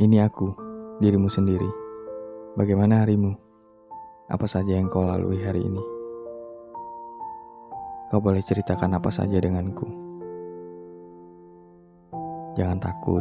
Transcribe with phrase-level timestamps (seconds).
[0.00, 0.48] Ini aku,
[0.96, 1.68] dirimu sendiri.
[2.56, 3.36] Bagaimana harimu?
[4.32, 5.82] Apa saja yang kau lalui hari ini?
[8.08, 9.84] Kau boleh ceritakan apa saja denganku.
[12.56, 13.20] Jangan takut,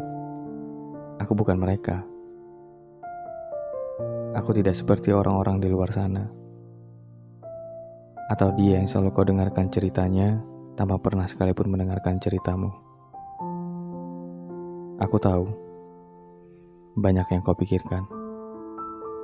[1.20, 2.00] aku bukan mereka.
[4.39, 6.32] Aku tidak seperti orang-orang di luar sana.
[8.32, 10.39] Atau dia yang selalu kau dengarkan ceritanya
[10.80, 12.72] tanpa pernah sekalipun mendengarkan ceritamu.
[15.04, 15.69] Aku tahu,
[16.99, 18.03] banyak yang kau pikirkan.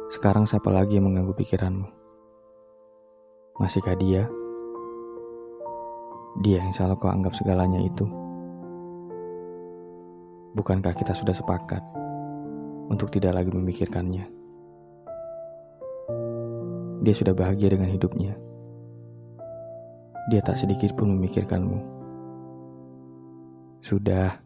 [0.07, 1.87] Sekarang siapa lagi yang mengganggu pikiranmu?
[3.59, 4.31] Masihkah dia?
[6.39, 8.07] Dia yang selalu kau anggap segalanya itu.
[10.55, 11.83] Bukankah kita sudah sepakat
[12.87, 14.25] untuk tidak lagi memikirkannya?
[17.03, 18.39] Dia sudah bahagia dengan hidupnya.
[20.31, 21.93] Dia tak sedikit pun memikirkanmu.
[23.85, 24.41] Sudah,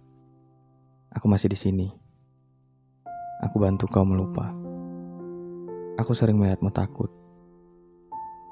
[1.09, 2.08] Aku masih di sini.
[3.59, 4.55] Bantu kau melupa.
[5.99, 7.11] Aku sering melihatmu takut.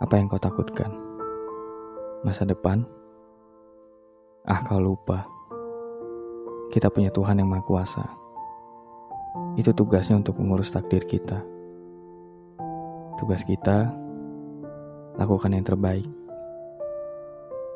[0.04, 0.92] Apa yang kau takutkan?
[2.28, 2.84] Masa depan?
[4.44, 5.24] Ah, kau lupa.
[6.76, 8.04] Kita punya Tuhan yang Maha Kuasa.
[9.56, 11.40] Itu tugasnya untuk mengurus takdir kita.
[13.16, 13.88] Tugas kita
[15.16, 16.04] lakukan yang terbaik.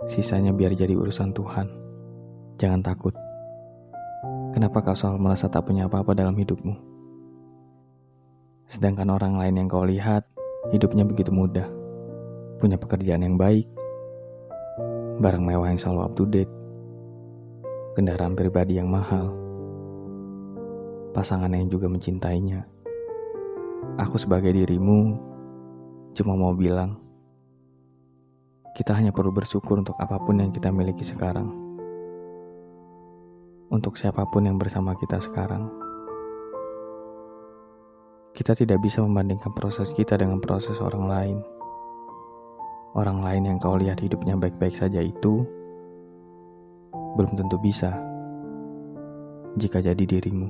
[0.04, 1.72] Sisanya biar jadi urusan Tuhan.
[2.60, 3.16] Jangan takut.
[4.52, 6.91] Kenapa kau selalu merasa tak punya apa-apa dalam hidupmu?
[8.72, 10.24] Sedangkan orang lain yang kau lihat,
[10.72, 11.68] hidupnya begitu mudah.
[12.56, 13.68] Punya pekerjaan yang baik,
[15.20, 16.48] barang mewah yang selalu up to date,
[18.00, 19.36] kendaraan pribadi yang mahal,
[21.12, 22.64] pasangan yang juga mencintainya.
[24.00, 25.20] Aku sebagai dirimu
[26.16, 26.96] cuma mau bilang,
[28.72, 31.52] kita hanya perlu bersyukur untuk apa pun yang kita miliki sekarang
[33.68, 35.81] untuk siapa pun yang bersama kita sekarang.
[38.32, 41.38] Kita tidak bisa membandingkan proses kita dengan proses orang lain.
[42.96, 45.44] Orang lain yang kau lihat hidupnya baik-baik saja itu
[47.20, 47.92] belum tentu bisa
[49.60, 50.48] jika jadi dirimu.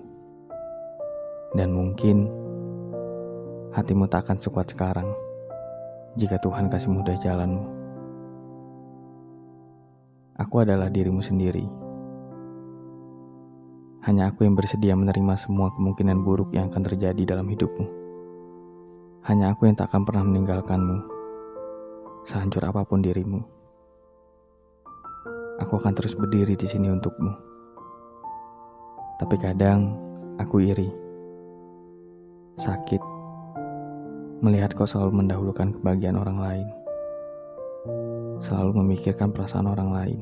[1.57, 2.29] Dan mungkin
[3.73, 5.09] hatimu tak akan sekuat sekarang
[6.21, 7.65] jika Tuhan kasih mudah jalanmu.
[10.37, 11.80] Aku adalah dirimu sendiri.
[14.01, 17.85] Hanya aku yang bersedia menerima semua kemungkinan buruk yang akan terjadi dalam hidupmu.
[19.29, 21.05] Hanya aku yang tak akan pernah meninggalkanmu,
[22.25, 23.45] sehancur apa pun dirimu.
[25.61, 27.29] Aku akan terus berdiri di sini untukmu.
[29.21, 29.93] Tapi kadang
[30.41, 30.89] aku iri,
[32.57, 33.01] sakit,
[34.41, 36.67] melihat kau selalu mendahulukan kebahagiaan orang lain,
[38.41, 40.19] selalu memikirkan perasaan orang lain.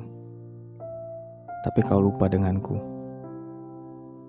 [1.64, 2.89] Tapi kau lupa denganku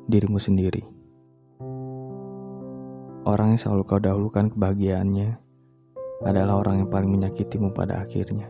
[0.09, 0.87] dirimu sendiri.
[3.29, 5.37] Orang yang selalu kau dahulukan kebahagiaannya
[6.25, 8.49] adalah orang yang paling menyakitimu pada akhirnya.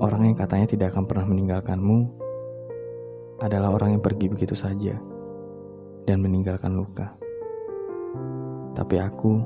[0.00, 1.98] Orang yang katanya tidak akan pernah meninggalkanmu
[3.40, 4.96] adalah orang yang pergi begitu saja
[6.04, 7.12] dan meninggalkan luka.
[8.76, 9.40] Tapi aku,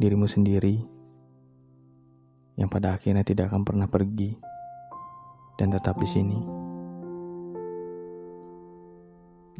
[0.00, 0.80] dirimu sendiri,
[2.56, 4.36] yang pada akhirnya tidak akan pernah pergi
[5.56, 6.40] dan tetap di sini.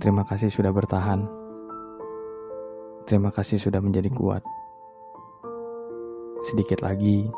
[0.01, 1.29] Terima kasih sudah bertahan.
[3.05, 4.41] Terima kasih sudah menjadi kuat.
[6.41, 7.29] Sedikit lagi,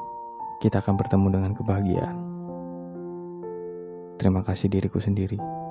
[0.63, 2.17] kita akan bertemu dengan kebahagiaan.
[4.15, 5.62] Terima kasih diriku sendiri.